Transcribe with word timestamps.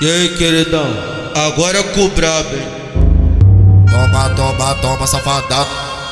E 0.00 0.08
aí, 0.08 0.28
queridão? 0.36 0.86
Agora 1.34 1.78
é 1.78 1.82
com 1.82 2.04
o 2.04 2.08
brabo, 2.10 2.54
hein? 2.54 2.68
Toma, 3.90 4.30
toma, 4.30 4.74
toma, 4.76 5.06
safada. 5.08 5.66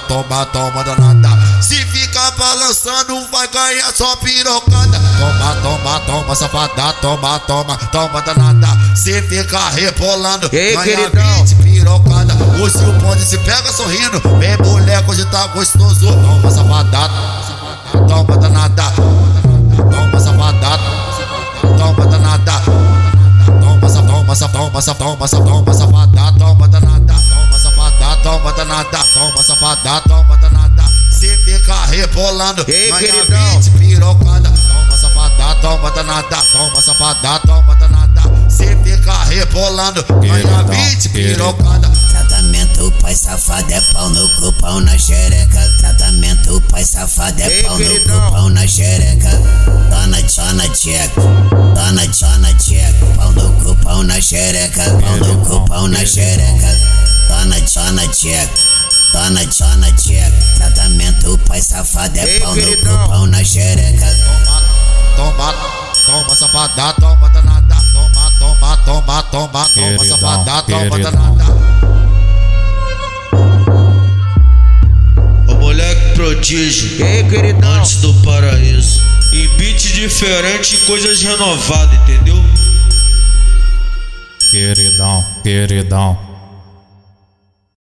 Toma, 0.08 0.44
toma, 0.46 0.82
danada. 0.82 1.28
Se 1.62 1.76
ficar 1.86 2.32
balançando, 2.32 3.28
vai 3.30 3.46
ganhar 3.46 3.92
só 3.94 4.16
pirocada. 4.16 4.98
Toma, 5.20 5.54
toma, 5.62 6.00
toma, 6.00 6.34
safada. 6.34 6.92
Toma, 6.94 7.38
toma, 7.40 7.76
toma, 7.92 8.22
danada. 8.22 8.96
Se 8.96 9.22
ficar 9.22 9.70
rebolando, 9.70 10.48
Ei, 10.52 10.74
ganha 10.74 10.96
queridão. 10.96 11.44
20 11.44 11.54
pirocada. 11.62 12.34
O 12.60 12.68
seu 12.68 12.92
ponte 12.94 13.22
se 13.22 13.38
pega 13.38 13.72
sorrindo. 13.72 14.20
Vem 14.38 14.56
moleque, 14.68 15.10
hoje 15.10 15.24
tá 15.26 15.46
gostoso. 15.48 16.08
Toma, 16.08 16.50
safada. 16.50 17.45
Toma, 24.76 24.82
sa, 24.82 24.94
toma, 24.94 25.26
sa, 25.26 25.38
toma, 25.40 25.72
sa, 25.72 25.86
toma, 25.86 26.06
safada, 26.06 26.32
toma 26.38 26.68
danada, 26.68 27.14
toma 27.14 27.58
safada, 27.58 28.16
toma 28.22 28.52
danada, 28.52 28.98
toma 29.14 29.42
safada, 29.42 30.00
toma 30.02 30.36
danada. 30.36 30.84
Se 31.10 31.28
ficar 31.38 31.88
rebolando, 31.88 32.64
Ei, 32.68 32.90
ganha 32.90 33.00
queridão. 33.00 33.60
20 33.60 33.70
pirocada, 33.70 34.50
toma 34.50 34.96
safada, 34.96 35.54
toma 35.62 35.90
danada, 35.92 36.36
toma 36.52 36.82
safada, 36.82 37.38
toma 37.46 37.74
danada. 37.76 38.50
Se 38.50 38.76
ficar 38.84 39.24
rebolando, 39.24 40.04
ganha 40.20 40.34
Queridão, 40.34 40.66
20 40.66 41.08
queridão. 41.08 41.54
pirocada. 41.54 41.90
Tratamento 42.10 42.92
pai 43.00 43.14
safado 43.14 43.72
é 43.72 43.80
pau 43.92 44.10
no 44.10 44.28
cu, 44.28 44.52
pau 44.60 44.80
na 44.80 44.98
xereca. 44.98 45.72
Tratamento 45.78 46.60
pai 46.70 46.84
safado 46.84 47.40
é 47.40 47.62
pau 47.62 47.78
no 47.78 48.00
cu, 48.00 48.30
pau 48.30 48.50
na 48.50 48.66
xereca. 48.66 49.30
Dona 50.26 50.52
Dona 50.52 50.68
Tcheca, 50.74 51.20
Dona 51.74 52.06
Dona 52.06 52.52
Tcheca. 52.54 53.06
Pau 53.16 53.32
no 53.32 53.52
cu, 53.62 53.76
pau 53.76 54.02
na 54.02 54.20
xereca. 54.20 54.82
Pau 55.00 55.16
no 55.18 55.44
cu, 55.44 55.64
pau 55.68 55.86
na 55.86 56.04
xereca. 56.04 56.76
Dona 57.28 57.60
Dona 57.60 58.08
Tcheca. 58.08 58.50
Dona 59.12 59.44
Dona 59.44 59.92
Tcheca. 59.92 60.32
Tratamento 60.56 61.38
pai 61.46 61.62
safado 61.62 62.18
é 62.18 62.40
pau 62.40 62.54
no 62.56 62.76
cu, 62.76 63.08
pau 63.08 63.26
na 63.26 63.44
xereca. 63.44 64.06
Toma, 65.16 65.52
toma, 65.52 65.54
toma 66.06 66.34
safada, 66.34 66.92
toma 66.94 67.28
danada, 67.28 67.76
toma, 67.92 68.32
toma, 68.38 68.76
toma, 68.84 69.22
toma, 69.30 69.68
toma 69.74 70.04
safada, 70.04 70.62
toma 70.62 70.98
danada. 70.98 71.46
O 75.48 75.54
moleque 75.54 76.14
prodígio. 76.14 76.96
Queridão? 76.96 77.74
Antes 77.74 77.96
do 77.96 78.12
paraíso. 78.24 78.95
Em 79.96 80.00
beat 80.00 80.08
diferente 80.10 80.76
e 80.76 80.78
coisas 80.80 81.22
renovadas, 81.22 81.98
entendeu? 82.00 82.36
Queridão, 84.50 85.24
queridão. 85.42 86.25